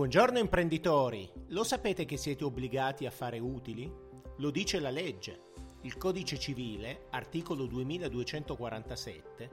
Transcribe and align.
Buongiorno 0.00 0.38
imprenditori, 0.38 1.30
lo 1.48 1.62
sapete 1.62 2.06
che 2.06 2.16
siete 2.16 2.42
obbligati 2.42 3.04
a 3.04 3.10
fare 3.10 3.38
utili? 3.38 3.92
Lo 4.36 4.50
dice 4.50 4.80
la 4.80 4.88
legge. 4.88 5.48
Il 5.82 5.98
codice 5.98 6.38
civile, 6.38 7.04
articolo 7.10 7.66
2247, 7.66 9.50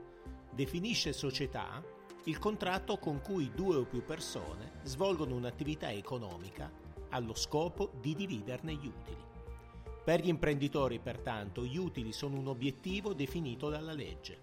definisce 0.50 1.12
società 1.12 1.84
il 2.24 2.38
contratto 2.38 2.96
con 2.96 3.20
cui 3.20 3.50
due 3.54 3.76
o 3.76 3.84
più 3.84 4.02
persone 4.02 4.80
svolgono 4.84 5.34
un'attività 5.34 5.92
economica 5.92 6.72
allo 7.10 7.34
scopo 7.34 7.90
di 8.00 8.14
dividerne 8.14 8.72
gli 8.72 8.86
utili. 8.86 9.22
Per 10.02 10.22
gli 10.22 10.28
imprenditori, 10.28 10.98
pertanto, 10.98 11.62
gli 11.62 11.76
utili 11.76 12.10
sono 12.10 12.38
un 12.38 12.48
obiettivo 12.48 13.12
definito 13.12 13.68
dalla 13.68 13.92
legge. 13.92 14.38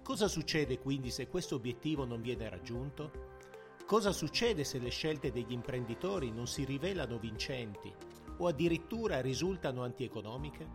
Cosa 0.00 0.28
succede 0.28 0.78
quindi 0.78 1.10
se 1.10 1.26
questo 1.26 1.56
obiettivo 1.56 2.04
non 2.04 2.22
viene 2.22 2.48
raggiunto? 2.48 3.32
Cosa 3.86 4.12
succede 4.12 4.64
se 4.64 4.78
le 4.78 4.88
scelte 4.88 5.30
degli 5.30 5.52
imprenditori 5.52 6.30
non 6.30 6.46
si 6.46 6.64
rivelano 6.64 7.18
vincenti 7.18 7.92
o 8.38 8.46
addirittura 8.46 9.20
risultano 9.20 9.82
antieconomiche? 9.82 10.66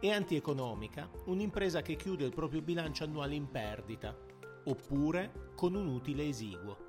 È 0.00 0.10
antieconomica 0.10 1.08
un'impresa 1.26 1.82
che 1.82 1.94
chiude 1.94 2.24
il 2.24 2.34
proprio 2.34 2.62
bilancio 2.62 3.04
annuale 3.04 3.36
in 3.36 3.48
perdita 3.48 4.16
oppure 4.64 5.52
con 5.54 5.76
un 5.76 5.86
utile 5.86 6.26
esiguo. 6.26 6.88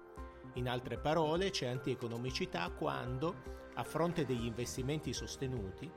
In 0.54 0.68
altre 0.68 0.98
parole 0.98 1.52
c'è 1.52 1.68
antieconomicità 1.68 2.72
quando, 2.72 3.70
a 3.76 3.84
fronte 3.84 4.26
degli 4.26 4.46
investimenti 4.46 5.14
sostenuti, 5.14 5.90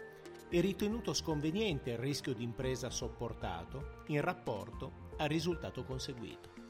è 0.51 0.61
ritenuto 0.61 1.15
sconveniente 1.15 1.93
il 1.93 1.99
rischio 1.99 2.35
di 2.35 2.43
impresa 2.45 2.91
sopportato 2.91 4.03
in 4.09 4.21
rapporto 4.21 5.13
al 5.17 5.29
risultato 5.29 5.83
conseguito. 5.83 6.64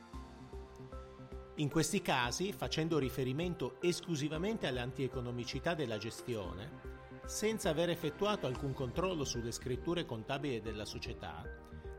In 1.59 1.71
questi 1.71 2.03
casi, 2.03 2.53
facendo 2.53 2.99
riferimento 2.99 3.81
esclusivamente 3.81 4.67
all'antieconomicità 4.67 5.75
della 5.75 5.99
gestione, 5.99 6.93
senza 7.27 7.71
aver 7.71 7.91
effettuato 7.91 8.49
alcun 8.49 8.73
controllo 8.73 9.25
sulle 9.25 9.53
scritture 9.53 10.05
contabili 10.05 10.61
della 10.61 10.85
società, 10.85 11.45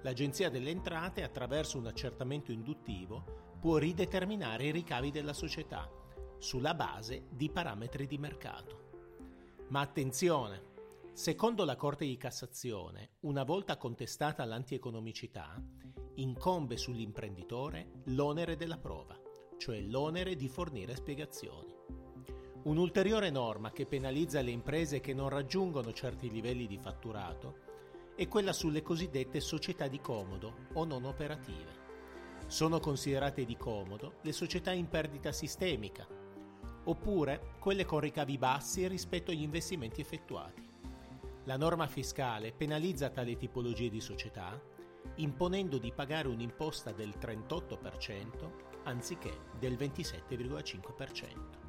l'Agenzia 0.02 0.50
delle 0.50 0.72
Entrate, 0.72 1.24
attraverso 1.24 1.78
un 1.78 1.86
accertamento 1.88 2.52
induttivo, 2.52 3.54
può 3.58 3.78
rideterminare 3.78 4.66
i 4.66 4.72
ricavi 4.72 5.10
della 5.10 5.32
società 5.32 5.90
sulla 6.38 6.74
base 6.74 7.28
di 7.30 7.50
parametri 7.50 8.08
di 8.08 8.18
mercato. 8.18 8.90
Ma 9.70 9.80
attenzione! 9.80 10.74
Secondo 11.14 11.64
la 11.64 11.78
Corte 11.78 12.04
di 12.04 12.18
Cassazione, 12.18 13.12
una 13.22 13.46
volta 13.46 13.78
contestata 13.78 14.44
l'antieconomicità, 14.44 15.56
incombe 16.16 16.76
sull'imprenditore 16.76 18.02
l'onere 18.08 18.58
della 18.58 18.78
prova 18.78 19.24
cioè 19.66 19.82
l'onere 19.82 20.36
di 20.36 20.48
fornire 20.48 20.96
spiegazioni. 20.96 21.74
Un'ulteriore 22.66 23.32
norma 23.32 23.72
che 23.72 23.88
penalizza 23.88 24.40
le 24.42 24.52
imprese 24.52 25.00
che 25.00 25.12
non 25.16 25.28
raggiungono 25.28 25.92
certi 25.92 26.30
livelli 26.30 26.68
di 26.68 26.78
fatturato 26.78 27.56
è 28.16 28.28
quella 28.28 28.54
sulle 28.54 28.84
cosiddette 28.84 29.40
società 29.40 29.88
di 29.88 30.00
comodo 30.00 30.68
o 30.74 30.86
non 30.86 31.06
operative. 31.06 31.72
Sono 32.46 32.80
considerate 32.80 33.44
di 33.44 33.58
comodo 33.58 34.18
le 34.22 34.34
società 34.34 34.72
in 34.72 34.88
perdita 34.88 35.32
sistemica, 35.32 36.08
oppure 36.84 37.56
quelle 37.58 37.86
con 37.86 38.02
ricavi 38.02 38.38
bassi 38.38 38.88
rispetto 38.88 39.32
agli 39.32 39.42
investimenti 39.42 40.00
effettuati. 40.00 40.64
La 41.46 41.58
norma 41.58 41.88
fiscale 41.88 42.52
penalizza 42.52 43.10
tale 43.10 43.36
tipologie 43.36 43.90
di 43.90 44.00
società 44.00 44.62
imponendo 45.18 45.78
di 45.78 45.92
pagare 45.92 46.28
un'imposta 46.28 46.92
del 46.92 47.14
38% 47.20 48.64
anziché 48.84 49.38
del 49.60 49.74
27,5%. 49.74 51.64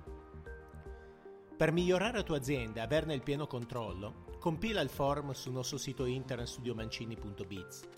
Per 1.56 1.72
migliorare 1.72 2.18
la 2.18 2.22
tua 2.22 2.36
azienda 2.36 2.80
e 2.80 2.84
averne 2.84 3.14
il 3.14 3.22
pieno 3.22 3.46
controllo, 3.46 4.24
compila 4.38 4.82
il 4.82 4.90
form 4.90 5.32
sul 5.32 5.52
nostro 5.52 5.78
sito 5.78 6.04
internet 6.04 6.46
studiomancini.biz. 6.46 7.88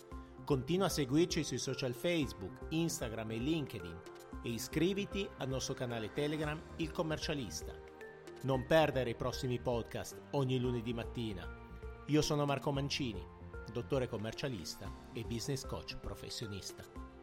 Continua 0.44 0.86
a 0.86 0.91
seguirci 0.91 1.42
sui 1.42 1.59
social 1.59 1.92
Facebook, 1.92 2.66
Instagram 2.69 3.32
e 3.32 3.36
LinkedIn 3.38 4.00
e 4.42 4.50
iscriviti 4.50 5.28
al 5.38 5.48
nostro 5.48 5.75
canale 5.75 6.12
Telegram 6.12 6.60
Il 6.76 6.92
Commercialista. 6.92 7.75
Non 8.42 8.65
perdere 8.66 9.10
i 9.10 9.16
prossimi 9.16 9.59
podcast 9.59 10.16
ogni 10.30 10.60
lunedì 10.60 10.94
mattina. 10.94 11.44
Io 12.06 12.22
sono 12.22 12.47
Marco 12.47 12.70
Mancini 12.70 13.36
dottore 13.72 14.08
commercialista 14.08 14.90
e 15.12 15.24
business 15.24 15.64
coach 15.64 15.96
professionista. 15.96 17.07